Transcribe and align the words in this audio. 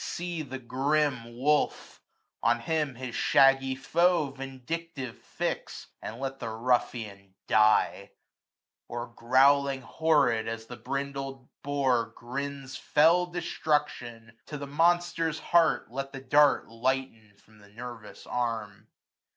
See 0.00 0.42
the 0.42 0.60
grim 0.60 1.36
wolf; 1.36 2.00
on 2.40 2.60
him 2.60 2.94
his 2.94 3.16
shaggy 3.16 3.74
foe 3.74 4.30
465 4.30 4.38
Vindictive 4.38 5.18
fix, 5.18 5.88
and 6.00 6.20
let 6.20 6.38
the 6.38 6.50
ruffian 6.50 7.34
die: 7.48 8.12
Or, 8.86 9.08
growling 9.08 9.80
horrid, 9.80 10.46
as 10.46 10.66
the 10.66 10.76
brindled 10.76 11.48
boar 11.64 12.12
Grins 12.14 12.76
fell 12.76 13.26
destruction, 13.26 14.38
to 14.46 14.56
the 14.56 14.68
monster's 14.68 15.40
heart 15.40 15.90
Let 15.90 16.12
the 16.12 16.20
dart 16.20 16.68
lighten 16.68 17.34
from 17.36 17.58
the 17.58 17.68
nervous 17.70 18.24
arm. 18.24 18.86